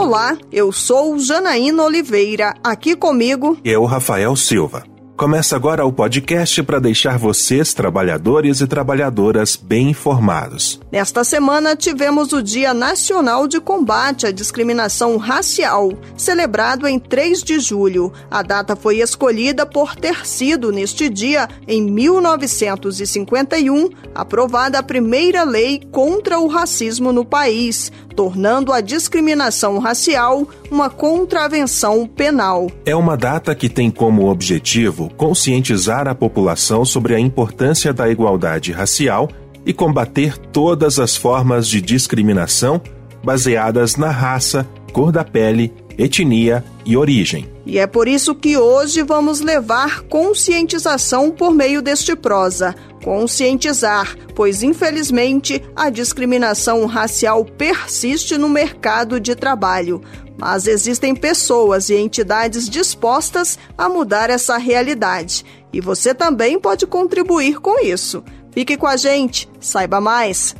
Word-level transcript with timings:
Olá, 0.00 0.34
eu 0.50 0.72
sou 0.72 1.18
Janaína 1.18 1.84
Oliveira. 1.84 2.54
Aqui 2.64 2.96
comigo. 2.96 3.58
Eu, 3.62 3.84
Rafael 3.84 4.34
Silva. 4.34 4.89
Começa 5.20 5.54
agora 5.54 5.84
o 5.84 5.92
podcast 5.92 6.62
para 6.62 6.78
deixar 6.78 7.18
vocês, 7.18 7.74
trabalhadores 7.74 8.62
e 8.62 8.66
trabalhadoras, 8.66 9.54
bem 9.54 9.90
informados. 9.90 10.80
Nesta 10.90 11.22
semana 11.24 11.76
tivemos 11.76 12.32
o 12.32 12.42
Dia 12.42 12.72
Nacional 12.72 13.46
de 13.46 13.60
Combate 13.60 14.26
à 14.26 14.30
Discriminação 14.30 15.18
Racial, 15.18 15.92
celebrado 16.16 16.88
em 16.88 16.98
3 16.98 17.42
de 17.42 17.60
julho. 17.60 18.10
A 18.30 18.40
data 18.40 18.74
foi 18.74 19.00
escolhida 19.00 19.66
por 19.66 19.94
ter 19.94 20.26
sido, 20.26 20.72
neste 20.72 21.10
dia, 21.10 21.50
em 21.68 21.82
1951, 21.82 23.90
aprovada 24.14 24.78
a 24.78 24.82
primeira 24.82 25.44
lei 25.44 25.82
contra 25.92 26.38
o 26.38 26.46
racismo 26.46 27.12
no 27.12 27.26
país, 27.26 27.92
tornando 28.16 28.72
a 28.72 28.80
discriminação 28.80 29.78
racial 29.78 30.48
uma 30.70 30.88
contravenção 30.88 32.06
penal. 32.06 32.70
É 32.86 32.96
uma 32.96 33.18
data 33.18 33.54
que 33.54 33.68
tem 33.68 33.90
como 33.90 34.30
objetivo 34.30 35.09
conscientizar 35.16 36.08
a 36.08 36.14
população 36.14 36.84
sobre 36.84 37.14
a 37.14 37.20
importância 37.20 37.92
da 37.92 38.08
igualdade 38.08 38.72
racial 38.72 39.28
e 39.64 39.72
combater 39.72 40.36
todas 40.38 40.98
as 40.98 41.16
formas 41.16 41.68
de 41.68 41.80
discriminação 41.80 42.80
baseadas 43.22 43.96
na 43.96 44.10
raça, 44.10 44.66
cor 44.90 45.12
da 45.12 45.24
pele, 45.24 45.72
etnia 45.96 46.64
e 46.84 46.96
origem. 46.96 47.48
E 47.66 47.78
é 47.78 47.86
por 47.86 48.08
isso 48.08 48.34
que 48.34 48.56
hoje 48.56 49.02
vamos 49.02 49.40
levar 49.40 50.02
conscientização 50.02 51.30
por 51.30 51.52
meio 51.52 51.80
deste 51.80 52.16
prosa. 52.16 52.74
Conscientizar, 53.04 54.16
pois 54.34 54.62
infelizmente 54.62 55.62
a 55.74 55.88
discriminação 55.88 56.84
racial 56.86 57.44
persiste 57.44 58.36
no 58.36 58.48
mercado 58.48 59.20
de 59.20 59.34
trabalho. 59.34 60.02
Mas 60.36 60.66
existem 60.66 61.14
pessoas 61.14 61.90
e 61.90 61.94
entidades 61.94 62.68
dispostas 62.68 63.58
a 63.76 63.88
mudar 63.88 64.30
essa 64.30 64.56
realidade. 64.56 65.44
E 65.72 65.80
você 65.80 66.14
também 66.14 66.58
pode 66.58 66.86
contribuir 66.86 67.60
com 67.60 67.78
isso. 67.84 68.24
Fique 68.50 68.76
com 68.76 68.86
a 68.86 68.96
gente, 68.96 69.48
saiba 69.60 70.00
mais. 70.00 70.56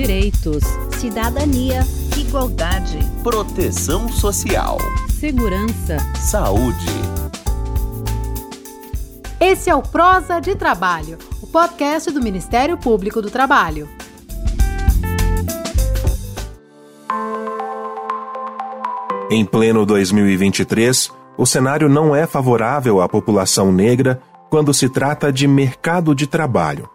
Direitos, 0.00 0.64
cidadania, 0.98 1.80
igualdade, 2.16 2.98
proteção 3.22 4.08
social, 4.08 4.78
segurança, 5.10 5.98
saúde. 6.16 6.86
Esse 9.38 9.68
é 9.68 9.74
o 9.74 9.82
Prosa 9.82 10.40
de 10.40 10.56
Trabalho, 10.56 11.18
o 11.42 11.46
podcast 11.46 12.10
do 12.10 12.22
Ministério 12.22 12.78
Público 12.78 13.20
do 13.20 13.30
Trabalho. 13.30 13.86
Em 19.30 19.44
pleno 19.44 19.84
2023, 19.84 21.12
o 21.36 21.44
cenário 21.44 21.90
não 21.90 22.16
é 22.16 22.26
favorável 22.26 23.02
à 23.02 23.08
população 23.08 23.70
negra 23.70 24.18
quando 24.48 24.72
se 24.72 24.88
trata 24.88 25.30
de 25.30 25.46
mercado 25.46 26.14
de 26.14 26.26
trabalho. 26.26 26.88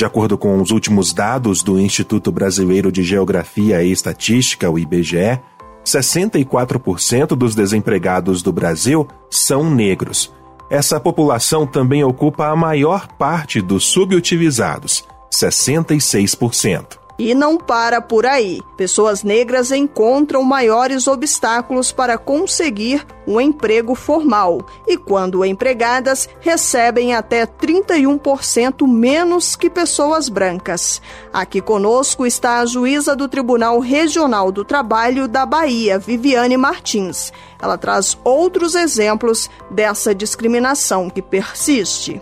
De 0.00 0.04
acordo 0.06 0.38
com 0.38 0.58
os 0.62 0.70
últimos 0.70 1.12
dados 1.12 1.62
do 1.62 1.78
Instituto 1.78 2.32
Brasileiro 2.32 2.90
de 2.90 3.02
Geografia 3.02 3.82
e 3.82 3.92
Estatística, 3.92 4.70
o 4.70 4.78
IBGE, 4.78 5.38
64% 5.84 7.36
dos 7.36 7.54
desempregados 7.54 8.42
do 8.42 8.50
Brasil 8.50 9.06
são 9.28 9.68
negros. 9.68 10.32
Essa 10.70 10.98
população 10.98 11.66
também 11.66 12.02
ocupa 12.02 12.46
a 12.46 12.56
maior 12.56 13.08
parte 13.18 13.60
dos 13.60 13.84
subutilizados, 13.84 15.04
66%. 15.30 16.99
E 17.22 17.34
não 17.34 17.58
para 17.58 18.00
por 18.00 18.24
aí. 18.24 18.62
Pessoas 18.78 19.22
negras 19.22 19.70
encontram 19.70 20.42
maiores 20.42 21.06
obstáculos 21.06 21.92
para 21.92 22.16
conseguir 22.16 23.06
um 23.26 23.38
emprego 23.38 23.94
formal 23.94 24.66
e, 24.88 24.96
quando 24.96 25.44
empregadas, 25.44 26.26
recebem 26.40 27.14
até 27.14 27.44
31% 27.44 28.88
menos 28.88 29.54
que 29.54 29.68
pessoas 29.68 30.30
brancas. 30.30 31.02
Aqui 31.30 31.60
conosco 31.60 32.24
está 32.24 32.60
a 32.60 32.64
juíza 32.64 33.14
do 33.14 33.28
Tribunal 33.28 33.80
Regional 33.80 34.50
do 34.50 34.64
Trabalho 34.64 35.28
da 35.28 35.44
Bahia, 35.44 35.98
Viviane 35.98 36.56
Martins. 36.56 37.34
Ela 37.60 37.76
traz 37.76 38.16
outros 38.24 38.74
exemplos 38.74 39.50
dessa 39.70 40.14
discriminação 40.14 41.10
que 41.10 41.20
persiste. 41.20 42.18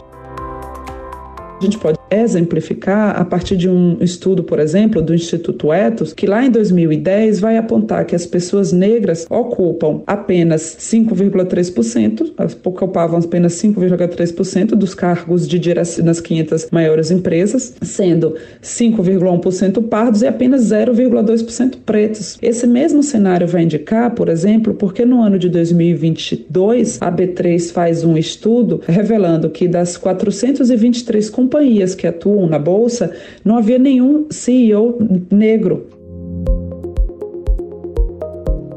A 1.60 1.64
gente 1.64 1.76
pode 1.76 1.98
exemplificar 2.08 3.20
a 3.20 3.24
partir 3.24 3.56
de 3.56 3.69
um 3.69 3.96
estudo, 4.00 4.44
por 4.44 4.60
exemplo, 4.60 5.02
do 5.02 5.12
Instituto 5.12 5.72
Etos, 5.72 6.12
que 6.12 6.24
lá 6.24 6.44
em 6.44 6.50
2010 6.50 7.41
vai 7.41 7.56
apontar 7.56 8.04
que 8.04 8.14
as 8.14 8.24
pessoas 8.24 8.72
negras 8.72 9.26
ocupam 9.28 10.02
apenas 10.06 10.76
5,3%, 10.78 12.30
ocupavam 12.64 13.19
apenas 13.19 13.54
5,3% 13.54 14.69
dos 14.76 14.94
cargos 14.94 15.48
de 15.48 15.58
direção 15.58 16.04
nas 16.04 16.20
500 16.20 16.69
maiores 16.70 17.10
empresas, 17.10 17.75
sendo 17.82 18.36
5,1% 18.62 19.82
pardos 19.88 20.22
e 20.22 20.28
apenas 20.28 20.62
0,2% 20.70 21.78
pretos. 21.84 22.38
Esse 22.40 22.69
mesmo 22.69 23.02
cenário 23.02 23.48
vai 23.48 23.64
indicar, 23.64 24.14
por 24.14 24.28
exemplo, 24.28 24.75
porque 24.75 25.04
no 25.04 25.20
ano 25.20 25.40
de 25.40 25.48
2022 25.48 27.02
a 27.02 27.10
B3 27.10 27.72
faz 27.72 28.04
um 28.04 28.16
estudo 28.16 28.80
revelando 28.86 29.50
que 29.50 29.66
das 29.66 29.96
423 29.96 31.28
companhias 31.28 31.47
que 31.94 32.06
atuam 32.06 32.47
na 32.47 32.59
bolsa, 32.59 33.14
não 33.44 33.56
havia 33.56 33.78
nenhum 33.78 34.26
CEO 34.31 34.98
negro. 35.31 35.86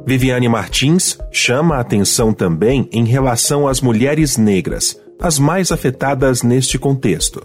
Viviane 0.05 0.49
Martins 0.49 1.17
chama 1.31 1.75
a 1.75 1.79
atenção 1.79 2.33
também 2.33 2.89
em 2.91 3.05
relação 3.05 3.67
às 3.67 3.79
mulheres 3.79 4.35
negras, 4.35 4.99
as 5.19 5.39
mais 5.39 5.71
afetadas 5.71 6.43
neste 6.43 6.77
contexto. 6.77 7.41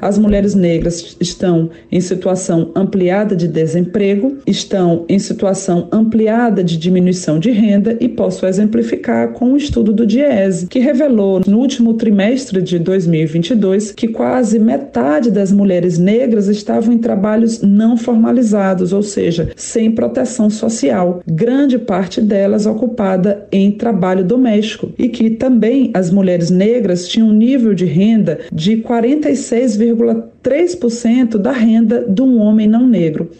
As 0.00 0.18
mulheres 0.18 0.54
negras 0.54 1.16
estão 1.20 1.70
em 1.90 2.00
situação 2.00 2.70
ampliada 2.74 3.36
de 3.36 3.46
desemprego, 3.46 4.38
estão 4.46 5.04
em 5.08 5.18
situação 5.18 5.88
ampliada 5.92 6.64
de 6.64 6.76
diminuição 6.76 7.38
de 7.38 7.50
renda 7.50 7.96
e 8.00 8.08
posso 8.08 8.46
exemplificar 8.46 9.32
com 9.32 9.52
o 9.52 9.56
estudo 9.56 9.92
do 9.92 10.06
DIESE, 10.06 10.66
que 10.66 10.78
revelou 10.78 11.40
no 11.46 11.58
último 11.58 11.94
trimestre 11.94 12.62
de 12.62 12.78
2022 12.78 13.92
que 13.92 14.08
quase 14.08 14.58
metade 14.58 15.30
das 15.30 15.52
mulheres 15.52 15.98
negras 15.98 16.48
estavam 16.48 16.94
em 16.94 16.98
trabalhos 16.98 17.60
não 17.62 17.96
formalizados, 17.96 18.92
ou 18.92 19.02
seja, 19.02 19.50
sem 19.56 19.90
proteção 19.90 20.48
social, 20.48 21.22
grande 21.26 21.78
parte 21.78 22.20
delas 22.20 22.66
ocupada 22.66 23.46
em 23.52 23.70
trabalho 23.70 24.24
doméstico, 24.24 24.92
e 24.98 25.08
que 25.08 25.30
também 25.30 25.90
as 25.94 26.10
mulheres 26.10 26.50
negras 26.50 27.08
tinham 27.08 27.28
um 27.28 27.32
nível 27.32 27.74
de 27.74 27.84
renda 27.84 28.40
de 28.52 28.76
46, 28.78 29.76
3% 29.94 31.38
da 31.38 31.52
renda 31.52 32.04
de 32.08 32.22
um 32.22 32.38
homem 32.40 32.66
não 32.66 32.86
negro. 32.86 33.30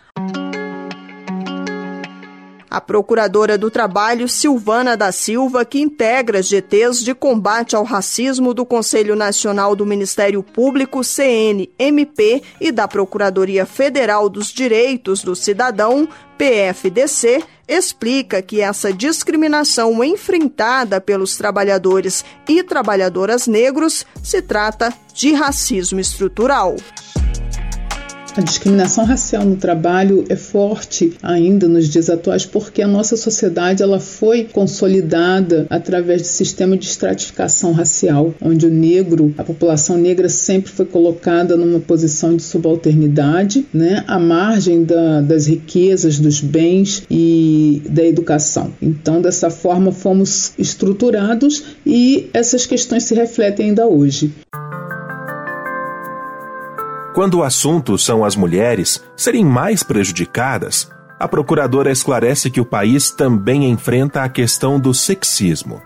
A 2.71 2.81
procuradora 2.81 3.59
do 3.59 3.69
Trabalho, 3.69 4.29
Silvana 4.29 4.97
da 4.97 5.11
Silva, 5.11 5.65
que 5.65 5.81
integra 5.81 6.41
GTs 6.41 7.03
de 7.03 7.13
combate 7.13 7.75
ao 7.75 7.83
racismo 7.83 8.55
do 8.55 8.65
Conselho 8.65 9.17
Nacional 9.17 9.75
do 9.75 9.85
Ministério 9.85 10.41
Público, 10.41 11.03
CNMP, 11.03 12.45
e 12.61 12.71
da 12.71 12.87
Procuradoria 12.87 13.67
Federal 13.67 14.29
dos 14.29 14.53
Direitos 14.53 15.25
do 15.25 15.35
Cidadão, 15.35 16.09
PFDC, 16.39 17.43
explica 17.67 18.41
que 18.41 18.61
essa 18.61 18.93
discriminação 18.93 20.03
enfrentada 20.05 21.01
pelos 21.01 21.37
trabalhadores 21.37 22.25
e 22.49 22.63
trabalhadoras 22.63 23.49
negros 23.49 24.07
se 24.23 24.41
trata 24.41 24.95
de 25.13 25.33
racismo 25.33 25.99
estrutural. 25.99 26.77
A 28.37 28.41
discriminação 28.41 29.05
racial 29.05 29.45
no 29.45 29.57
trabalho 29.57 30.25
é 30.29 30.37
forte 30.37 31.13
ainda 31.21 31.67
nos 31.67 31.89
dias 31.89 32.09
atuais 32.09 32.47
porque 32.47 32.81
a 32.81 32.87
nossa 32.87 33.17
sociedade 33.17 33.83
ela 33.83 33.99
foi 33.99 34.45
consolidada 34.45 35.67
através 35.69 36.23
de 36.23 36.29
sistema 36.29 36.77
de 36.77 36.87
estratificação 36.87 37.73
racial, 37.73 38.33
onde 38.41 38.67
o 38.67 38.71
negro, 38.71 39.35
a 39.37 39.43
população 39.43 39.99
negra 39.99 40.29
sempre 40.29 40.71
foi 40.71 40.87
colocada 40.87 41.57
numa 41.57 41.81
posição 41.81 42.37
de 42.37 42.43
subalternidade, 42.43 43.67
né, 43.75 44.05
à 44.07 44.19
margem 44.19 44.85
da, 44.85 45.21
das 45.21 45.47
riquezas, 45.47 46.21
dos 46.21 46.41
bens 46.41 47.03
e 47.11 47.83
da 47.91 48.05
educação. 48.05 48.73
Então, 48.81 49.21
dessa 49.21 49.51
forma, 49.51 49.91
fomos 49.91 50.53
estruturados 50.57 51.65
e 51.85 52.31
essas 52.33 52.65
questões 52.65 53.03
se 53.03 53.15
refletem 53.15 53.71
ainda 53.71 53.89
hoje. 53.89 54.33
Quando 57.13 57.39
o 57.39 57.43
assunto 57.43 57.99
são 57.99 58.25
as 58.25 58.37
mulheres 58.37 59.03
serem 59.17 59.45
mais 59.45 59.83
prejudicadas, 59.83 60.91
a 61.19 61.27
procuradora 61.27 61.91
esclarece 61.91 62.51
que 62.51 62.61
o 62.61 62.65
país 62.65 63.11
também 63.11 63.69
enfrenta 63.69 64.23
a 64.23 64.29
questão 64.29 64.79
do 64.79 64.95
sexismo. 64.95 65.83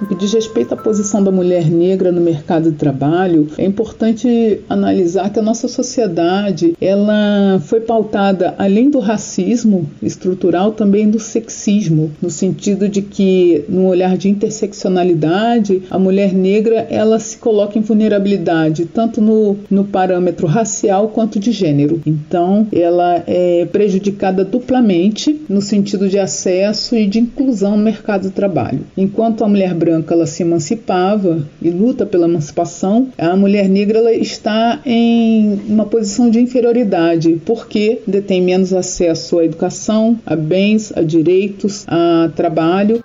No 0.00 0.06
que 0.06 0.14
diz 0.14 0.32
respeito 0.32 0.72
à 0.72 0.76
posição 0.78 1.22
da 1.22 1.30
mulher 1.30 1.68
negra 1.70 2.10
no 2.10 2.22
mercado 2.22 2.70
de 2.70 2.76
trabalho, 2.78 3.48
é 3.58 3.66
importante 3.66 4.60
analisar 4.66 5.30
que 5.30 5.38
a 5.38 5.42
nossa 5.42 5.68
sociedade 5.68 6.74
ela 6.80 7.60
foi 7.66 7.80
pautada 7.80 8.54
além 8.56 8.88
do 8.88 8.98
racismo 8.98 9.90
estrutural 10.02 10.72
também 10.72 11.10
do 11.10 11.18
sexismo, 11.18 12.10
no 12.22 12.30
sentido 12.30 12.88
de 12.88 13.02
que 13.02 13.62
no 13.68 13.86
olhar 13.88 14.16
de 14.16 14.30
interseccionalidade, 14.30 15.82
a 15.90 15.98
mulher 15.98 16.32
negra 16.32 16.86
ela 16.88 17.18
se 17.18 17.36
coloca 17.36 17.78
em 17.78 17.82
vulnerabilidade 17.82 18.86
tanto 18.86 19.20
no, 19.20 19.58
no 19.70 19.84
parâmetro 19.84 20.46
racial 20.46 21.08
quanto 21.08 21.38
de 21.38 21.52
gênero. 21.52 22.00
Então, 22.06 22.66
ela 22.72 23.22
é 23.26 23.66
prejudicada 23.70 24.46
duplamente 24.46 25.38
no 25.46 25.60
sentido 25.60 26.08
de 26.08 26.18
acesso 26.18 26.96
e 26.96 27.06
de 27.06 27.18
inclusão 27.18 27.76
no 27.76 27.84
mercado 27.84 28.22
de 28.22 28.30
trabalho. 28.30 28.80
Enquanto 28.96 29.44
a 29.44 29.48
mulher 29.48 29.74
branca 29.74 29.89
ela 30.08 30.26
se 30.26 30.42
emancipava 30.42 31.46
e 31.60 31.70
luta 31.70 32.04
pela 32.06 32.26
emancipação, 32.26 33.08
a 33.16 33.36
mulher 33.36 33.68
negra 33.68 33.98
ela 33.98 34.12
está 34.12 34.80
em 34.84 35.60
uma 35.68 35.86
posição 35.86 36.30
de 36.30 36.40
inferioridade, 36.40 37.40
porque 37.44 38.00
detém 38.06 38.42
menos 38.42 38.72
acesso 38.72 39.38
à 39.38 39.44
educação, 39.44 40.18
a 40.24 40.36
bens, 40.36 40.92
a 40.94 41.02
direitos, 41.02 41.84
a 41.88 42.30
trabalho. 42.34 43.00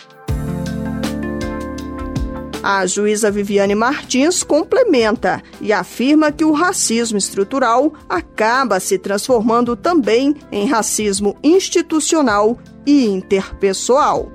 A 2.68 2.84
juíza 2.84 3.30
Viviane 3.30 3.76
Martins 3.76 4.42
complementa 4.42 5.40
e 5.60 5.72
afirma 5.72 6.32
que 6.32 6.44
o 6.44 6.50
racismo 6.50 7.16
estrutural 7.16 7.92
acaba 8.08 8.80
se 8.80 8.98
transformando 8.98 9.76
também 9.76 10.34
em 10.50 10.66
racismo 10.66 11.36
institucional 11.44 12.58
e 12.84 13.06
interpessoal. 13.06 14.32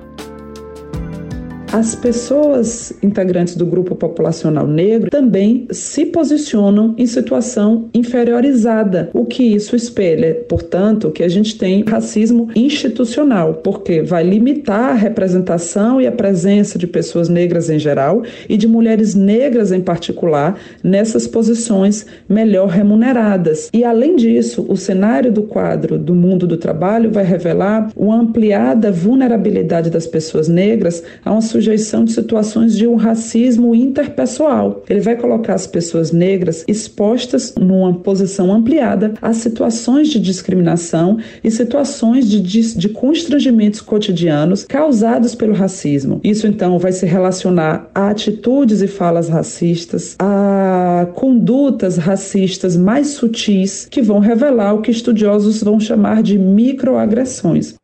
As 1.72 1.96
pessoas 1.96 2.92
integrantes 3.02 3.56
do 3.56 3.66
grupo 3.66 3.96
populacional 3.96 4.68
negro 4.68 5.10
também 5.10 5.68
se 5.72 6.06
posicionam 6.06 6.94
em 6.98 7.06
situação 7.06 7.88
inferiorizada, 7.94 9.10
o 9.14 9.26
que 9.26 9.42
isso 9.42 9.74
espelha, 9.74 10.36
portanto, 10.50 11.10
que 11.12 11.24
a 11.24 11.30
gente 11.30 11.58
tem 11.58 11.86
racismo 11.86 12.50
institucional, 12.54 13.54
porque 13.54 14.02
vai 14.02 14.22
limitar 14.22 14.90
a 14.90 14.96
representação 14.96 16.02
e 16.02 16.06
a 16.06 16.12
presença 16.12 16.78
de 16.78 16.86
pessoas 16.86 17.30
negras 17.30 17.70
em 17.70 17.80
geral 17.80 18.22
e 18.50 18.58
de 18.58 18.68
mulheres 18.68 19.16
negras 19.16 19.72
em 19.72 19.80
particular 19.80 20.60
nessas 20.84 21.26
posições 21.26 22.06
melhor 22.28 22.68
remuneradas. 22.68 23.70
E 23.74 23.86
além 23.86 24.18
disso, 24.18 24.66
o 24.68 24.76
cenário 24.76 25.32
do 25.32 25.44
quadro 25.44 25.98
do 25.98 26.14
mundo 26.14 26.46
do 26.46 26.58
trabalho 26.58 27.10
vai 27.10 27.24
revelar 27.24 27.90
uma 27.96 28.20
ampliada 28.20 28.92
vulnerabilidade 28.92 29.90
das 29.90 30.06
pessoas 30.06 30.50
negras 30.50 31.02
a 31.24 31.32
uma 31.32 31.42
sujeição 31.62 32.04
de 32.04 32.12
situações 32.12 32.76
de 32.76 32.88
um 32.88 32.96
racismo 32.96 33.76
interpessoal. 33.76 34.84
Ele 34.90 35.00
vai 35.00 35.16
colocar 35.16 35.54
as 35.54 35.68
pessoas 35.68 36.12
negras 36.12 36.66
expostas 36.68 37.54
numa 37.56 37.94
posição 37.94 38.52
ampliada 38.52 39.14
a 39.22 39.32
situações 39.32 40.10
de 40.10 40.20
discriminação 40.20 41.20
e 41.44 41.52
situações 41.52 42.28
de, 42.28 42.42
de, 42.42 42.76
de 42.76 42.90
constrangimentos 42.90 43.80
cotidianos 43.80 44.64
causados 44.64 45.36
pelo 45.36 45.54
racismo. 45.54 46.20
Isso 46.24 46.48
então 46.48 46.80
vai 46.80 46.92
se 46.92 47.06
relacionar 47.06 47.90
a 47.94 48.10
atitudes 48.10 48.82
e 48.82 48.88
falas 48.88 49.30
racistas, 49.30 50.16
a 50.20 51.08
condutas 51.14 51.98
racistas 51.98 52.76
mais 52.76 53.08
sutis 53.08 53.88
que 53.90 54.02
vão 54.02 54.20
revelar 54.20 54.74
o 54.74 54.82
que 54.82 54.90
estudiosos 54.90 55.62
vão 55.62 55.80
chamar 55.80 56.24
de 56.24 56.40
microagressões. 56.40 57.81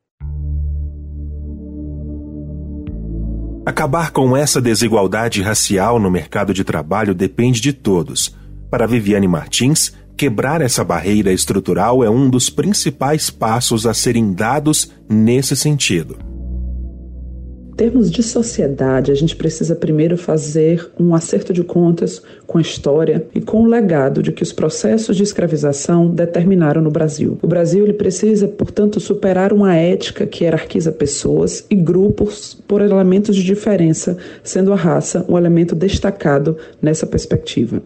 Acabar 3.68 4.12
com 4.12 4.38
essa 4.38 4.62
desigualdade 4.62 5.42
racial 5.42 6.00
no 6.00 6.10
mercado 6.10 6.54
de 6.54 6.64
trabalho 6.64 7.14
depende 7.14 7.60
de 7.60 7.74
todos. 7.74 8.34
Para 8.72 8.88
Viviane 8.88 9.28
Martins, 9.28 9.92
quebrar 10.16 10.62
essa 10.62 10.86
barreira 10.86 11.34
estrutural 11.34 12.02
é 12.02 12.10
um 12.10 12.30
dos 12.30 12.50
principais 12.50 13.30
passos 13.30 13.86
a 13.86 13.94
serem 13.94 14.32
dados 14.32 14.94
nesse 15.10 15.54
sentido 15.54 16.27
termos 17.78 18.10
de 18.10 18.24
sociedade, 18.24 19.12
a 19.12 19.16
gente 19.16 19.36
precisa 19.36 19.76
primeiro 19.76 20.18
fazer 20.18 20.90
um 21.00 21.14
acerto 21.14 21.54
de 21.54 21.64
contas 21.64 22.24
com 22.48 22.58
a 22.58 22.62
história 22.62 23.28
e 23.36 23.40
com 23.40 23.62
o 23.62 23.68
legado 23.68 24.24
de 24.24 24.32
que 24.32 24.42
os 24.42 24.52
processos 24.52 25.16
de 25.16 25.22
escravização 25.22 26.10
determinaram 26.10 26.82
no 26.82 26.90
Brasil. 26.90 27.38
O 27.40 27.48
Brasil 27.48 27.84
ele 27.84 27.94
precisa, 27.94 28.48
portanto, 28.48 29.00
superar 29.00 29.54
uma 29.54 29.76
ética 29.76 30.26
que 30.26 30.44
hierarquiza 30.44 30.92
pessoas 30.92 31.64
e 31.70 31.76
grupos 31.76 32.58
por 32.68 32.82
elementos 32.82 33.36
de 33.36 33.44
diferença, 33.44 34.18
sendo 34.44 34.74
a 34.74 34.76
raça 34.76 35.24
um 35.30 35.38
elemento 35.38 35.76
destacado 35.76 36.58
nessa 36.82 37.06
perspectiva. 37.06 37.84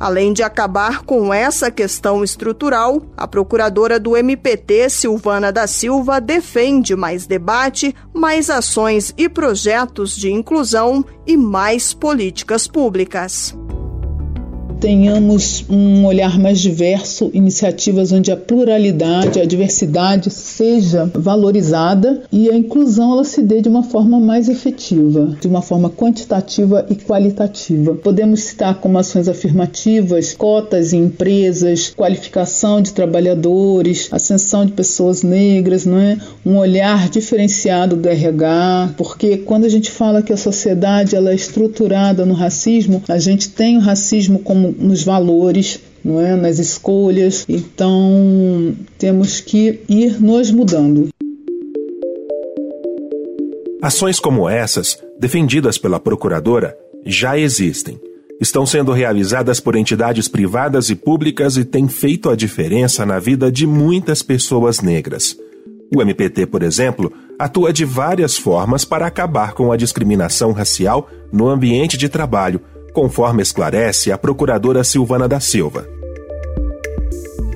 Além 0.00 0.32
de 0.32 0.42
acabar 0.42 1.02
com 1.02 1.32
essa 1.32 1.70
questão 1.70 2.24
estrutural, 2.24 3.02
a 3.14 3.28
procuradora 3.28 4.00
do 4.00 4.16
MPT, 4.16 4.88
Silvana 4.88 5.52
da 5.52 5.66
Silva, 5.66 6.18
defende 6.18 6.96
mais 6.96 7.26
debate, 7.26 7.94
mais 8.14 8.48
ações 8.48 9.12
e 9.18 9.28
projetos 9.28 10.16
de 10.16 10.32
inclusão 10.32 11.04
e 11.26 11.36
mais 11.36 11.92
políticas 11.92 12.66
públicas 12.66 13.54
tenhamos 14.80 15.64
um 15.68 16.06
olhar 16.06 16.38
mais 16.38 16.58
diverso, 16.58 17.30
iniciativas 17.34 18.10
onde 18.12 18.32
a 18.32 18.36
pluralidade, 18.36 19.38
a 19.38 19.44
diversidade 19.44 20.30
seja 20.30 21.10
valorizada 21.14 22.22
e 22.32 22.50
a 22.50 22.56
inclusão 22.56 23.12
ela 23.12 23.24
se 23.24 23.42
dê 23.42 23.60
de 23.60 23.68
uma 23.68 23.82
forma 23.82 24.18
mais 24.18 24.48
efetiva, 24.48 25.36
de 25.38 25.46
uma 25.46 25.60
forma 25.60 25.90
quantitativa 25.90 26.86
e 26.88 26.94
qualitativa. 26.94 27.94
Podemos 27.94 28.40
citar 28.40 28.76
como 28.76 28.98
ações 28.98 29.28
afirmativas, 29.28 30.32
cotas 30.32 30.94
em 30.94 31.04
empresas, 31.04 31.92
qualificação 31.94 32.80
de 32.80 32.92
trabalhadores, 32.92 34.08
ascensão 34.10 34.64
de 34.64 34.72
pessoas 34.72 35.22
negras, 35.22 35.84
não 35.84 35.98
é? 35.98 36.16
Um 36.44 36.56
olhar 36.56 37.10
diferenciado 37.10 37.96
do 37.96 38.08
RH, 38.08 38.94
porque 38.96 39.36
quando 39.38 39.66
a 39.66 39.68
gente 39.68 39.90
fala 39.90 40.22
que 40.22 40.32
a 40.32 40.36
sociedade 40.36 41.14
ela 41.14 41.32
é 41.32 41.34
estruturada 41.34 42.24
no 42.24 42.32
racismo, 42.32 43.02
a 43.06 43.18
gente 43.18 43.50
tem 43.50 43.76
o 43.76 43.80
racismo 43.80 44.38
como 44.38 44.69
nos 44.78 45.02
valores, 45.04 45.80
não 46.04 46.20
é? 46.20 46.36
nas 46.36 46.58
escolhas. 46.58 47.44
Então 47.48 48.74
temos 48.98 49.40
que 49.40 49.80
ir 49.88 50.20
nos 50.20 50.50
mudando. 50.50 51.08
Ações 53.82 54.20
como 54.20 54.48
essas, 54.48 54.98
defendidas 55.18 55.78
pela 55.78 55.98
procuradora, 55.98 56.76
já 57.04 57.38
existem. 57.38 57.98
Estão 58.40 58.64
sendo 58.64 58.92
realizadas 58.92 59.60
por 59.60 59.74
entidades 59.74 60.28
privadas 60.28 60.90
e 60.90 60.94
públicas 60.94 61.56
e 61.56 61.64
têm 61.64 61.88
feito 61.88 62.30
a 62.30 62.36
diferença 62.36 63.04
na 63.04 63.18
vida 63.18 63.50
de 63.50 63.66
muitas 63.66 64.22
pessoas 64.22 64.80
negras. 64.80 65.36
O 65.94 66.00
MPT, 66.00 66.46
por 66.46 66.62
exemplo, 66.62 67.12
atua 67.38 67.72
de 67.72 67.84
várias 67.84 68.36
formas 68.36 68.84
para 68.84 69.06
acabar 69.06 69.52
com 69.54 69.72
a 69.72 69.76
discriminação 69.76 70.52
racial 70.52 71.08
no 71.32 71.48
ambiente 71.48 71.98
de 71.98 72.08
trabalho, 72.08 72.60
conforme 72.92 73.42
esclarece 73.42 74.12
a 74.12 74.18
procuradora 74.18 74.84
Silvana 74.84 75.28
da 75.28 75.40
Silva. 75.40 75.99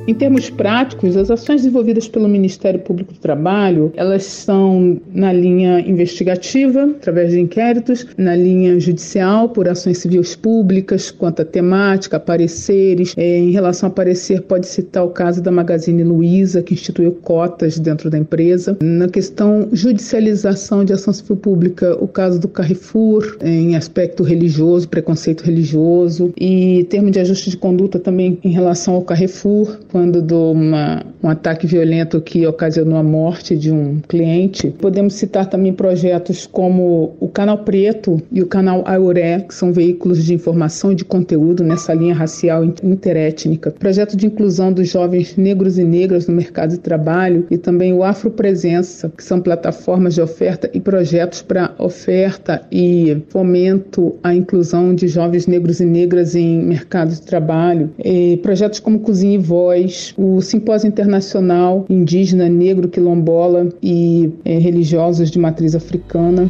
Em 0.07 0.13
termos 0.13 0.51
práticos, 0.51 1.17
as 1.17 1.31
ações 1.31 1.63
desenvolvidas 1.63 2.07
pelo 2.07 2.29
Ministério 2.29 2.79
Público 2.79 3.15
do 3.15 3.19
Trabalho, 3.19 3.91
elas 3.97 4.25
são 4.25 5.01
na 5.15 5.33
linha 5.33 5.81
investigativa, 5.81 6.85
através 6.85 7.33
de 7.33 7.41
inquéritos, 7.41 8.07
na 8.19 8.37
linha 8.37 8.79
judicial, 8.79 9.49
por 9.49 9.67
ações 9.67 9.99
civis 9.99 10.37
públicas, 10.37 11.11
quanto 11.11 11.41
à 11.41 11.45
temática, 11.45 12.21
pareceres. 12.21 13.15
É, 13.17 13.39
em 13.39 13.51
relação 13.51 13.89
a 13.89 13.93
parecer, 13.93 14.43
pode 14.43 14.67
citar 14.67 15.05
o 15.05 15.09
caso 15.09 15.43
da 15.43 15.51
Magazine 15.51 16.05
Luiza, 16.05 16.63
que 16.63 16.75
instituiu 16.75 17.13
cotas 17.13 17.79
dentro 17.79 18.11
da 18.11 18.19
empresa. 18.19 18.77
Na 18.83 19.09
questão 19.09 19.71
judicialização 19.73 20.85
de 20.85 20.93
ação 20.93 21.15
civil 21.15 21.37
pública, 21.37 21.97
o 21.99 22.07
caso 22.07 22.39
do 22.39 22.47
Carrefour, 22.47 23.39
em 23.43 23.75
aspecto 23.75 24.23
religioso, 24.23 24.87
preconceito 24.87 25.41
religioso, 25.41 26.31
e 26.39 26.85
termo 26.91 27.11
de 27.11 27.21
ajuste 27.21 27.49
de 27.49 27.57
conduta 27.57 27.99
também 27.99 28.39
em 28.45 28.51
relação 28.51 28.95
ao 28.95 29.03
Carrefour, 29.03 29.79
quando 29.95 30.21
de 30.21 30.35
uma, 30.35 31.05
um 31.23 31.29
ataque 31.29 31.69
violento 31.69 32.21
que 32.21 32.45
ocasionou 32.45 32.99
a 32.99 33.03
morte 33.05 33.57
de 33.57 33.71
um 33.71 34.01
cliente. 34.09 34.75
Podemos 34.81 35.15
citar 35.15 35.47
também 35.47 35.73
projetos 35.73 36.49
como 36.49 37.15
o 37.21 37.29
Canal 37.29 37.59
Preto 37.59 38.21
e 38.33 38.43
o 38.43 38.47
Canal 38.49 38.83
Auré, 38.89 39.43
que 39.43 39.55
são 39.55 39.73
veículos 39.73 40.25
de 40.25 40.35
informação 40.35 40.91
e 40.91 40.97
de 40.97 41.05
conteúdo 41.05 41.63
nessa 41.63 41.95
linha 41.95 42.13
racial 42.13 42.65
interétnica. 42.65 43.71
Projeto 43.71 44.17
de 44.17 44.27
inclusão 44.27 44.73
dos 44.73 44.89
jovens 44.89 45.37
negros 45.37 45.79
e 45.79 45.85
negras 45.85 46.27
no 46.27 46.35
mercado 46.35 46.71
de 46.71 46.81
trabalho 46.81 47.47
e 47.49 47.57
também 47.57 47.93
o 47.93 48.03
Afro 48.03 48.33
Presença, 48.33 49.13
que 49.17 49.23
são 49.23 49.41
plataformas 49.41 50.15
de 50.15 50.21
oferta 50.21 50.69
e 50.75 50.81
projetos 50.81 51.41
para 51.41 51.73
oferta 51.79 52.63
e 52.73 53.23
fomento 53.29 54.17
à 54.25 54.35
inclusão 54.35 54.93
de 54.93 55.07
jovens 55.07 55.47
negros 55.47 55.79
e 55.79 55.87
negras 55.87 56.35
em 56.35 56.61
mercado 56.61 57.11
de 57.11 57.23
trabalho. 57.23 57.93
E 58.05 58.39
projetos 58.39 58.81
como 58.81 58.99
Cozinha 58.99 59.37
e 59.37 59.39
Voz, 59.39 59.84
2010, 59.85 60.15
o 60.17 60.41
Simpósio 60.41 60.89
Internacional 60.89 61.85
Indígena, 61.89 62.49
Negro, 62.49 62.89
Quilombola 62.89 63.69
e 63.83 64.33
é, 64.45 64.59
Religiosos 64.59 65.31
de 65.31 65.39
Matriz 65.39 65.75
Africana. 65.75 66.49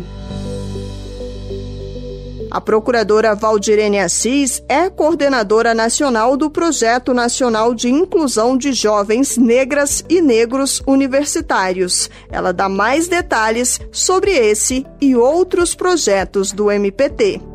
A 2.51 2.61
procuradora 2.61 3.35
Valdirene 3.35 3.99
Assis 3.99 4.63
é 4.69 4.89
coordenadora 4.89 5.75
nacional 5.75 6.37
do 6.37 6.49
Projeto 6.49 7.13
Nacional 7.13 7.75
de 7.75 7.89
Inclusão 7.89 8.57
de 8.57 8.73
Jovens 8.73 9.37
Negras 9.37 10.05
e 10.09 10.21
Negros 10.21 10.81
Universitários. 10.87 12.09
Ela 12.31 12.53
dá 12.53 12.69
mais 12.69 13.09
detalhes 13.09 13.81
sobre 13.91 14.31
esse 14.31 14.87
e 15.01 15.17
outros 15.17 15.75
projetos 15.75 16.53
do 16.53 16.71
MPT 16.71 17.54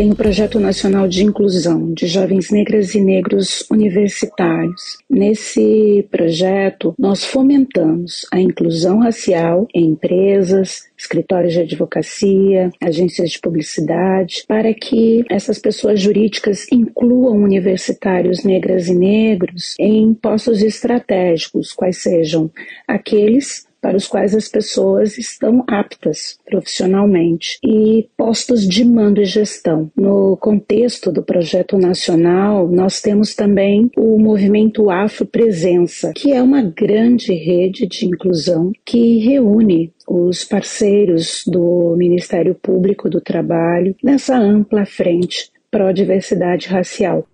tem 0.00 0.12
o 0.12 0.16
Projeto 0.16 0.58
Nacional 0.58 1.06
de 1.06 1.22
Inclusão 1.22 1.92
de 1.92 2.06
Jovens 2.06 2.50
Negras 2.50 2.94
e 2.94 3.02
Negros 3.02 3.66
Universitários. 3.70 4.96
Nesse 5.10 6.08
projeto, 6.10 6.94
nós 6.98 7.22
fomentamos 7.22 8.24
a 8.32 8.40
inclusão 8.40 9.00
racial 9.00 9.68
em 9.74 9.90
empresas, 9.90 10.84
escritórios 10.96 11.52
de 11.52 11.60
advocacia, 11.60 12.70
agências 12.82 13.28
de 13.32 13.40
publicidade, 13.40 14.42
para 14.48 14.72
que 14.72 15.22
essas 15.28 15.58
pessoas 15.58 16.00
jurídicas 16.00 16.66
incluam 16.72 17.36
universitários 17.36 18.42
negras 18.42 18.88
e 18.88 18.94
negros 18.94 19.74
em 19.78 20.14
postos 20.14 20.62
estratégicos, 20.62 21.74
quais 21.74 22.02
sejam 22.02 22.50
aqueles 22.88 23.68
para 23.80 23.96
os 23.96 24.06
quais 24.06 24.34
as 24.34 24.48
pessoas 24.48 25.18
estão 25.18 25.64
aptas 25.68 26.38
profissionalmente 26.44 27.58
e 27.64 28.08
postos 28.16 28.66
de 28.66 28.84
mando 28.84 29.20
e 29.20 29.24
gestão. 29.24 29.90
No 29.96 30.36
contexto 30.36 31.10
do 31.10 31.22
projeto 31.22 31.78
nacional, 31.78 32.68
nós 32.68 33.00
temos 33.00 33.34
também 33.34 33.90
o 33.96 34.18
movimento 34.18 34.90
Afro 34.90 35.26
Presença, 35.26 36.12
que 36.14 36.32
é 36.32 36.42
uma 36.42 36.62
grande 36.62 37.32
rede 37.32 37.86
de 37.86 38.06
inclusão 38.06 38.72
que 38.84 39.18
reúne 39.18 39.92
os 40.08 40.44
parceiros 40.44 41.42
do 41.46 41.94
Ministério 41.96 42.54
Público 42.54 43.08
do 43.08 43.20
Trabalho 43.20 43.94
nessa 44.02 44.36
ampla 44.36 44.84
frente 44.84 45.50
pró-diversidade 45.70 46.66
racial. 46.66 47.26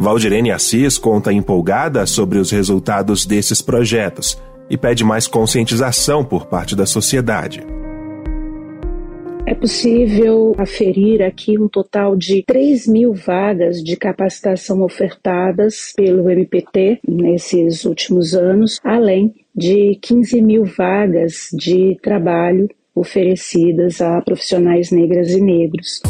Valdirene 0.00 0.50
Assis 0.50 0.96
conta 0.96 1.30
empolgada 1.30 2.06
sobre 2.06 2.38
os 2.38 2.50
resultados 2.50 3.26
desses 3.26 3.60
projetos 3.60 4.40
e 4.70 4.74
pede 4.74 5.04
mais 5.04 5.26
conscientização 5.26 6.24
por 6.24 6.46
parte 6.46 6.74
da 6.74 6.86
sociedade. 6.86 7.62
É 9.46 9.54
possível 9.54 10.54
aferir 10.56 11.20
aqui 11.20 11.58
um 11.58 11.68
total 11.68 12.16
de 12.16 12.42
3 12.46 12.86
mil 12.86 13.12
vagas 13.12 13.84
de 13.84 13.94
capacitação 13.94 14.80
ofertadas 14.80 15.92
pelo 15.94 16.30
MPT 16.30 17.00
nesses 17.06 17.84
últimos 17.84 18.32
anos, 18.32 18.80
além 18.82 19.34
de 19.54 19.98
15 20.00 20.40
mil 20.40 20.64
vagas 20.64 21.50
de 21.52 21.98
trabalho 22.02 22.70
oferecidas 22.94 24.00
a 24.00 24.18
profissionais 24.22 24.90
negras 24.90 25.30
e 25.32 25.42
negros. 25.42 26.00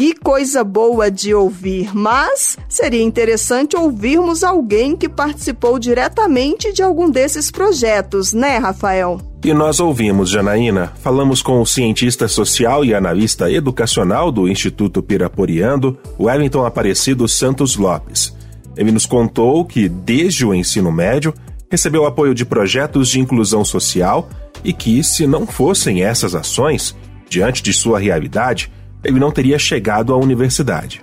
Que 0.00 0.14
coisa 0.14 0.64
boa 0.64 1.10
de 1.10 1.34
ouvir, 1.34 1.94
mas 1.94 2.56
seria 2.70 3.02
interessante 3.02 3.76
ouvirmos 3.76 4.42
alguém 4.42 4.96
que 4.96 5.10
participou 5.10 5.78
diretamente 5.78 6.72
de 6.72 6.82
algum 6.82 7.10
desses 7.10 7.50
projetos, 7.50 8.32
né, 8.32 8.56
Rafael? 8.56 9.20
E 9.44 9.52
nós 9.52 9.78
ouvimos, 9.78 10.30
Janaína. 10.30 10.90
Falamos 11.02 11.42
com 11.42 11.60
o 11.60 11.66
cientista 11.66 12.26
social 12.28 12.82
e 12.82 12.94
analista 12.94 13.52
educacional 13.52 14.32
do 14.32 14.48
Instituto 14.48 15.02
Piraporiando, 15.02 15.98
Wellington 16.18 16.64
Aparecido 16.64 17.28
Santos 17.28 17.76
Lopes. 17.76 18.34
Ele 18.78 18.92
nos 18.92 19.04
contou 19.04 19.66
que, 19.66 19.86
desde 19.86 20.46
o 20.46 20.54
ensino 20.54 20.90
médio, 20.90 21.34
recebeu 21.70 22.06
apoio 22.06 22.34
de 22.34 22.46
projetos 22.46 23.10
de 23.10 23.20
inclusão 23.20 23.66
social 23.66 24.30
e 24.64 24.72
que, 24.72 25.04
se 25.04 25.26
não 25.26 25.46
fossem 25.46 26.02
essas 26.02 26.34
ações, 26.34 26.96
diante 27.28 27.62
de 27.62 27.74
sua 27.74 27.98
realidade, 27.98 28.72
ele 29.04 29.18
não 29.18 29.30
teria 29.30 29.58
chegado 29.58 30.12
à 30.12 30.16
universidade. 30.16 31.02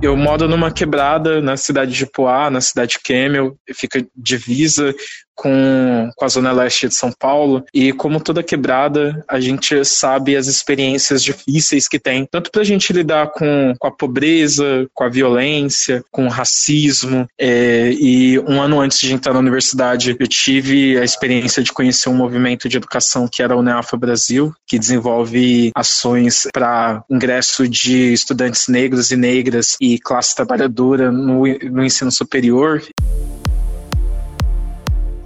Eu 0.00 0.16
moro 0.16 0.46
numa 0.46 0.70
quebrada 0.70 1.40
na 1.40 1.56
cidade 1.56 1.92
de 1.92 2.06
Poá, 2.06 2.48
na 2.50 2.60
cidade 2.60 2.92
de 2.92 3.00
Kemel, 3.00 3.56
fica 3.74 4.06
divisa 4.14 4.94
com, 5.38 6.10
com 6.16 6.24
a 6.24 6.28
Zona 6.28 6.50
Leste 6.50 6.88
de 6.88 6.94
São 6.94 7.12
Paulo. 7.12 7.64
E 7.72 7.92
como 7.92 8.20
toda 8.20 8.42
quebrada, 8.42 9.24
a 9.28 9.38
gente 9.38 9.84
sabe 9.84 10.36
as 10.36 10.48
experiências 10.48 11.22
difíceis 11.22 11.86
que 11.86 11.98
tem, 11.98 12.26
tanto 12.26 12.50
para 12.50 12.62
a 12.62 12.64
gente 12.64 12.92
lidar 12.92 13.28
com, 13.28 13.72
com 13.78 13.86
a 13.86 13.90
pobreza, 13.92 14.88
com 14.92 15.04
a 15.04 15.08
violência, 15.08 16.04
com 16.10 16.26
o 16.26 16.28
racismo. 16.28 17.28
É, 17.38 17.92
e 17.92 18.38
um 18.40 18.60
ano 18.60 18.80
antes 18.80 18.98
de 18.98 19.14
entrar 19.14 19.32
na 19.32 19.38
universidade, 19.38 20.16
eu 20.18 20.26
tive 20.26 20.98
a 20.98 21.04
experiência 21.04 21.62
de 21.62 21.72
conhecer 21.72 22.08
um 22.08 22.16
movimento 22.16 22.68
de 22.68 22.76
educação 22.76 23.28
que 23.28 23.40
era 23.40 23.56
o 23.56 23.62
Neafa 23.62 23.96
Brasil, 23.96 24.52
que 24.66 24.78
desenvolve 24.78 25.70
ações 25.74 26.48
para 26.52 27.04
ingresso 27.08 27.68
de 27.68 28.12
estudantes 28.12 28.66
negros 28.66 29.12
e 29.12 29.16
negras 29.16 29.76
e 29.80 30.00
classe 30.00 30.34
trabalhadora 30.34 31.12
no, 31.12 31.44
no 31.46 31.84
ensino 31.84 32.10
superior. 32.10 32.82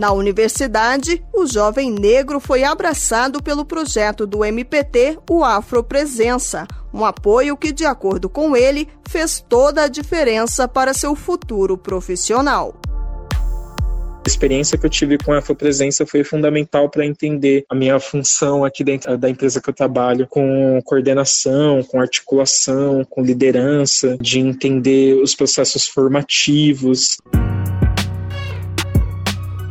Na 0.02 0.11
universidade, 0.11 1.25
o 1.32 1.47
jovem 1.47 1.88
negro 1.88 2.40
foi 2.40 2.64
abraçado 2.64 3.40
pelo 3.40 3.64
projeto 3.64 4.26
do 4.26 4.44
MPT, 4.44 5.21
o 5.30 5.44
Afropresença, 5.44 6.66
um 6.92 7.04
apoio 7.04 7.56
que, 7.56 7.71
de 7.71 7.85
acordo 7.85 8.28
com 8.28 8.56
ele, 8.56 8.88
fez 9.09 9.38
toda 9.49 9.85
a 9.85 9.88
diferença 9.88 10.66
para 10.66 10.92
seu 10.92 11.14
futuro 11.14 11.78
profissional. 11.78 12.75
A 12.90 14.28
experiência 14.28 14.76
que 14.76 14.85
eu 14.85 14.90
tive 14.90 15.18
com 15.18 15.32
a 15.32 15.38
Afropresença 15.38 16.04
foi 16.04 16.25
fundamental 16.25 16.90
para 16.90 17.06
entender 17.06 17.64
a 17.71 17.75
minha 17.76 18.00
função 18.00 18.64
aqui 18.64 18.82
dentro 18.82 19.16
da 19.16 19.30
empresa 19.30 19.62
que 19.62 19.71
eu 19.71 19.75
trabalho, 19.75 20.26
com 20.26 20.80
coordenação, 20.85 21.80
com 21.85 22.00
articulação, 22.00 23.04
com 23.09 23.23
liderança, 23.23 24.18
de 24.21 24.40
entender 24.40 25.14
os 25.23 25.37
processos 25.37 25.87
formativos. 25.87 27.18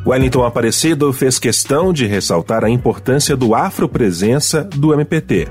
Wellington 0.06 0.44
Aparecido 0.44 1.14
fez 1.14 1.38
questão 1.38 1.94
de 1.94 2.08
ressaltar 2.08 2.64
a 2.64 2.70
importância 2.70 3.36
do 3.36 3.54
afropresença 3.54 4.64
do 4.64 4.94
MPT. 4.94 5.48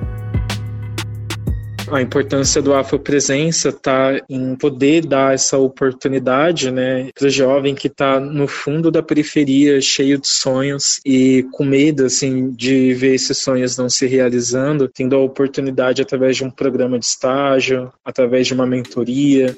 A 1.89 2.01
importância 2.01 2.61
do 2.61 2.75
afropresença 2.75 3.71
está 3.71 4.21
em 4.29 4.55
poder 4.55 5.07
dar 5.07 5.35
essa 5.35 5.59
oportunidade 5.59 6.71
né, 6.71 7.11
para 7.17 7.27
o 7.27 7.31
jovem 7.31 7.75
que 7.75 7.89
está 7.89 8.21
no 8.21 8.47
fundo 8.47 8.91
da 8.91 9.03
periferia, 9.03 9.81
cheio 9.81 10.19
de 10.19 10.29
sonhos 10.29 11.01
e 11.05 11.45
com 11.53 11.65
medo 11.65 12.05
assim, 12.05 12.51
de 12.51 12.93
ver 12.95 13.15
esses 13.15 13.39
sonhos 13.39 13.77
não 13.77 13.89
se 13.89 14.07
realizando, 14.07 14.89
tendo 14.89 15.17
a 15.17 15.21
oportunidade 15.21 16.03
através 16.03 16.37
de 16.37 16.45
um 16.45 16.51
programa 16.51 16.99
de 16.99 17.05
estágio, 17.05 17.93
através 18.05 18.47
de 18.47 18.55
uma 18.55 18.67
mentoria, 18.67 19.57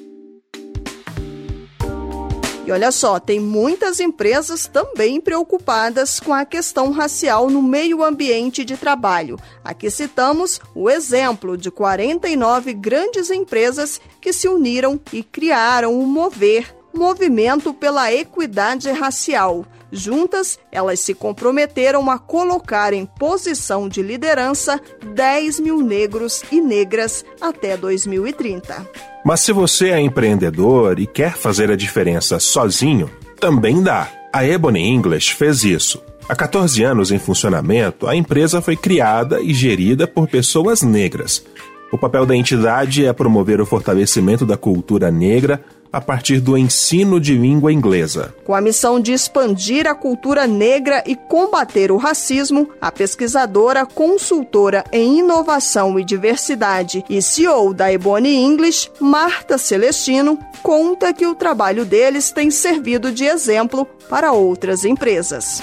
e 2.65 2.71
olha 2.71 2.91
só, 2.91 3.19
tem 3.19 3.41
muitas 3.41 3.99
empresas 3.99 4.67
também 4.67 5.19
preocupadas 5.19 6.19
com 6.19 6.33
a 6.33 6.45
questão 6.45 6.91
racial 6.91 7.49
no 7.49 7.61
meio 7.61 8.01
ambiente 8.01 8.63
de 8.63 8.77
trabalho. 8.77 9.37
Aqui 9.63 9.91
citamos 9.91 10.61
o 10.73 10.89
exemplo 10.89 11.57
de 11.57 11.69
49 11.69 12.73
grandes 12.73 13.29
empresas 13.29 13.99
que 14.21 14.31
se 14.31 14.47
uniram 14.47 14.99
e 15.11 15.23
criaram 15.23 15.99
o 15.99 16.07
Mover, 16.07 16.73
Movimento 16.93 17.73
pela 17.73 18.13
Equidade 18.13 18.89
Racial. 18.91 19.65
Juntas, 19.91 20.57
elas 20.71 20.99
se 21.01 21.13
comprometeram 21.13 22.09
a 22.09 22.17
colocar 22.17 22.93
em 22.93 23.05
posição 23.05 23.89
de 23.89 24.01
liderança 24.01 24.79
10 25.13 25.59
mil 25.59 25.81
negros 25.81 26.43
e 26.51 26.61
negras 26.61 27.25
até 27.41 27.75
2030. 27.75 29.12
Mas 29.23 29.39
se 29.39 29.53
você 29.53 29.89
é 29.89 29.99
empreendedor 29.99 30.99
e 30.99 31.07
quer 31.07 31.37
fazer 31.37 31.71
a 31.71 31.75
diferença 31.75 32.39
sozinho, 32.39 33.09
também 33.39 33.81
dá. 33.81 34.09
A 34.33 34.45
Ebony 34.45 34.81
English 34.81 35.33
fez 35.33 35.63
isso. 35.63 36.03
Há 36.27 36.35
14 36.35 36.83
anos 36.83 37.11
em 37.11 37.19
funcionamento, 37.19 38.07
a 38.07 38.15
empresa 38.15 38.61
foi 38.61 38.75
criada 38.75 39.41
e 39.41 39.53
gerida 39.53 40.07
por 40.07 40.27
pessoas 40.27 40.81
negras. 40.81 41.45
O 41.91 41.97
papel 41.97 42.25
da 42.25 42.35
entidade 42.35 43.05
é 43.05 43.13
promover 43.13 43.61
o 43.61 43.65
fortalecimento 43.65 44.45
da 44.45 44.57
cultura 44.57 45.11
negra 45.11 45.63
a 45.93 46.01
partir 46.01 46.39
do 46.39 46.57
ensino 46.57 47.19
de 47.19 47.37
língua 47.37 47.71
inglesa. 47.71 48.33
Com 48.43 48.55
a 48.55 48.59
missão 48.59 48.99
de 48.99 49.13
expandir 49.13 49.85
a 49.85 49.93
cultura 49.93 50.47
negra 50.47 51.03
e 51.05 51.15
combater 51.15 51.91
o 51.91 51.97
racismo, 51.97 52.67
a 52.81 52.91
pesquisadora, 52.91 53.85
consultora 53.85 54.83
em 54.91 55.19
inovação 55.19 55.99
e 55.99 56.03
diversidade 56.03 57.05
e 57.07 57.21
CEO 57.21 57.75
da 57.75 57.93
Ebony 57.93 58.35
English, 58.35 58.89
Marta 58.99 59.59
Celestino, 59.59 60.39
conta 60.63 61.13
que 61.13 61.27
o 61.27 61.35
trabalho 61.35 61.85
deles 61.85 62.31
tem 62.31 62.49
servido 62.49 63.11
de 63.11 63.25
exemplo 63.25 63.85
para 64.09 64.31
outras 64.31 64.83
empresas. 64.83 65.61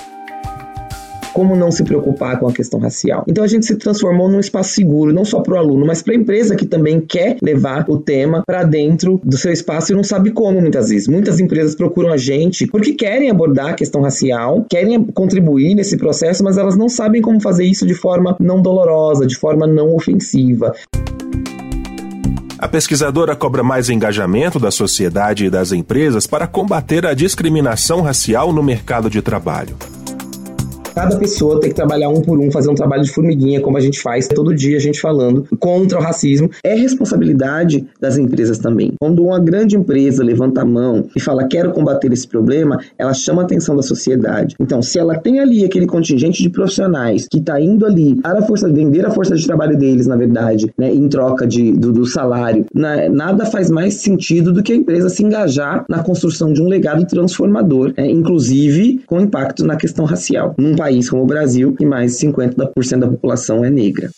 Como 1.33 1.57
não 1.57 1.71
se 1.71 1.85
preocupar 1.85 2.39
com 2.39 2.49
a 2.49 2.53
questão 2.53 2.81
racial. 2.81 3.25
Então 3.27 3.45
a 3.45 3.47
gente 3.47 3.67
se 3.67 3.77
transformou 3.77 4.29
num 4.29 4.41
espaço 4.41 4.75
seguro, 4.75 5.13
não 5.13 5.25
só 5.25 5.41
para 5.41 5.55
o 5.55 5.59
aluno, 5.59 5.87
mas 5.87 6.03
para 6.03 6.15
a 6.15 6.17
empresa 6.17 6.57
que 6.57 6.67
também 6.67 7.01
quer 7.01 7.37
levar 7.43 7.85
o 7.89 7.99
tema 7.99 8.43
para 8.47 8.65
dentro 8.65 9.21
do 9.25 9.37
seu 9.37 9.53
espaço 9.53 9.93
e 9.93 9.97
não 9.97 10.05
sabe 10.05 10.31
como 10.31 10.61
muitas 10.61 10.89
vezes. 10.89 11.09
Muitas 11.09 11.41
empresas 11.41 11.75
procuram 11.75 12.13
a 12.13 12.17
gente 12.17 12.67
porque 12.67 12.93
querem 12.93 13.31
abordar 13.31 13.71
a 13.71 13.75
questão 13.75 14.03
racial, 14.03 14.65
querem 14.69 15.03
contribuir 15.05 15.75
nesse 15.75 15.97
processo, 15.97 16.43
mas 16.45 16.59
elas 16.59 16.77
não 16.77 16.89
sabem 16.89 17.23
como 17.23 17.41
fazer 17.41 17.65
isso 17.65 17.87
de 17.87 17.95
forma 17.95 18.37
não 18.41 18.61
dolorosa, 18.61 19.27
de 19.27 19.37
forma 19.37 19.67
não 19.67 19.95
ofensiva. 19.95 20.73
A 22.59 22.69
pesquisadora 22.69 23.35
cobra 23.35 23.63
mais 23.63 23.89
engajamento 23.89 24.61
da 24.61 24.71
sociedade 24.71 25.47
e 25.47 25.51
das 25.51 25.73
empresas 25.73 26.27
para 26.27 26.47
combater 26.47 27.07
a 27.07 27.15
discriminação 27.15 28.03
racial 28.03 28.53
no 28.53 28.63
mercado 28.63 29.09
de 29.09 29.23
trabalho. 29.23 29.77
Cada 30.95 31.17
pessoa 31.17 31.61
tem 31.61 31.71
que 31.71 31.77
trabalhar 31.77 32.09
um 32.09 32.21
por 32.21 32.39
um, 32.39 32.51
fazer 32.51 32.71
um 32.71 32.75
trabalho 32.75 33.03
de 33.03 33.11
formiguinha, 33.11 33.61
como 33.61 33.77
a 33.77 33.81
gente 33.81 34.01
faz 34.01 34.29
todo 34.29 34.55
dia, 34.55 34.77
a 34.77 34.81
gente 34.81 35.01
falando 35.01 35.47
contra 35.59 35.99
o 35.99 36.03
racismo. 36.03 36.51
É 36.63 36.75
responsabilidade 36.75 37.87
das 38.01 38.19
empresas 38.19 38.59
também. 38.59 38.93
Quando 39.01 39.23
uma 39.23 39.39
grande 39.39 39.77
empresa 39.77 40.25
levanta 40.25 40.63
a 40.63 40.65
mão 40.65 41.07
e 41.15 41.21
fala 41.21 41.47
quero 41.47 41.73
combater 41.73 42.13
esse 42.13 42.27
problema, 42.27 42.81
ela 42.99 43.15
chama 43.15 43.43
a 43.43 43.45
atenção 43.45 43.77
da 43.77 43.83
sociedade. 43.83 44.57
Então, 44.59 44.83
se 44.83 44.99
ela 44.99 45.19
tem 45.19 45.41
ali 45.41 45.65
aquele 45.65 45.87
contingente 45.87 46.43
de 46.43 46.51
profissionais 46.51 47.27
que 47.31 47.39
está 47.39 47.61
indo 47.61 47.87
ali 47.87 48.17
para 48.17 48.41
a 48.41 48.43
força, 48.43 48.69
vender 48.69 49.07
a 49.07 49.11
força 49.11 49.35
de 49.37 49.47
trabalho 49.47 49.77
deles, 49.77 50.07
na 50.07 50.17
verdade, 50.17 50.73
né, 50.77 50.93
em 50.93 51.09
troca 51.09 51.47
de, 51.47 51.73
do, 51.73 51.93
do 51.93 52.07
salário, 52.07 52.67
na, 52.75 53.09
nada 53.09 53.47
faz 53.47 53.71
mais 53.71 53.95
sentido 53.95 54.53
do 54.53 54.63
que 54.63 54.73
a 54.73 54.77
empresa 54.77 55.09
se 55.09 55.23
engajar 55.23 55.85
na 55.89 56.03
construção 56.03 56.53
de 56.53 56.61
um 56.63 56.69
legado 56.69 57.07
transformador, 57.07 57.93
é, 57.97 58.07
inclusive 58.07 59.01
com 59.07 59.21
impacto 59.21 59.65
na 59.65 59.77
questão 59.77 60.05
racial. 60.05 60.55
Num 60.59 60.75
país 60.81 61.11
como 61.11 61.25
o 61.25 61.27
Brasil, 61.27 61.77
e 61.79 61.85
mais 61.85 62.17
de 62.17 62.27
50% 62.27 62.99
da 63.01 63.07
população 63.07 63.63
é 63.63 63.69
negra. 63.69 64.11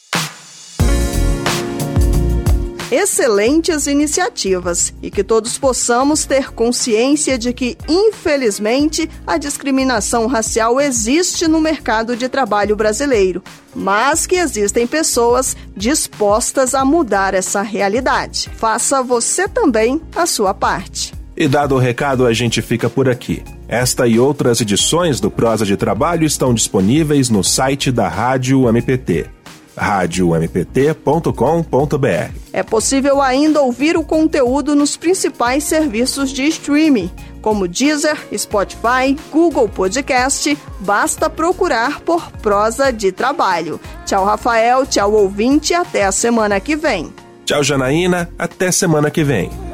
Excelentes 2.88 3.86
iniciativas 3.88 4.94
e 5.02 5.10
que 5.10 5.24
todos 5.24 5.58
possamos 5.58 6.24
ter 6.24 6.52
consciência 6.52 7.36
de 7.36 7.52
que, 7.52 7.76
infelizmente, 7.88 9.10
a 9.26 9.38
discriminação 9.38 10.26
racial 10.26 10.80
existe 10.80 11.48
no 11.48 11.60
mercado 11.60 12.14
de 12.14 12.28
trabalho 12.28 12.76
brasileiro, 12.76 13.42
mas 13.74 14.24
que 14.24 14.36
existem 14.36 14.86
pessoas 14.86 15.56
dispostas 15.76 16.74
a 16.74 16.84
mudar 16.84 17.34
essa 17.34 17.62
realidade. 17.62 18.50
Faça 18.54 19.02
você 19.02 19.48
também 19.48 20.00
a 20.14 20.26
sua 20.26 20.54
parte. 20.54 21.12
E 21.34 21.48
dado 21.48 21.74
o 21.74 21.78
recado, 21.78 22.26
a 22.26 22.32
gente 22.32 22.60
fica 22.60 22.90
por 22.90 23.08
aqui. 23.08 23.42
Esta 23.72 24.06
e 24.06 24.20
outras 24.20 24.60
edições 24.60 25.18
do 25.18 25.30
Prosa 25.30 25.64
de 25.64 25.78
Trabalho 25.78 26.26
estão 26.26 26.52
disponíveis 26.52 27.30
no 27.30 27.42
site 27.42 27.90
da 27.90 28.06
Rádio 28.06 28.68
MPT 28.68 29.30
radiompt.com.br. 29.74 32.36
É 32.52 32.62
possível 32.62 33.22
ainda 33.22 33.62
ouvir 33.62 33.96
o 33.96 34.04
conteúdo 34.04 34.74
nos 34.74 34.98
principais 34.98 35.64
serviços 35.64 36.30
de 36.30 36.46
streaming, 36.48 37.10
como 37.40 37.66
Deezer, 37.66 38.18
Spotify, 38.36 39.16
Google 39.30 39.70
Podcast. 39.70 40.54
Basta 40.80 41.30
procurar 41.30 42.00
por 42.00 42.30
Prosa 42.42 42.92
de 42.92 43.10
Trabalho. 43.10 43.80
Tchau, 44.04 44.26
Rafael. 44.26 44.84
Tchau, 44.84 45.14
ouvinte. 45.14 45.72
Até 45.72 46.04
a 46.04 46.12
semana 46.12 46.60
que 46.60 46.76
vem. 46.76 47.10
Tchau, 47.46 47.64
Janaína. 47.64 48.28
Até 48.38 48.70
semana 48.70 49.10
que 49.10 49.24
vem. 49.24 49.71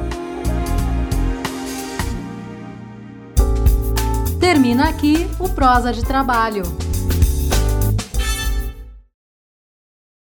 Termina 4.49 4.89
aqui 4.89 5.29
o 5.37 5.47
Prosa 5.47 5.93
de 5.93 6.03
Trabalho 6.03 6.63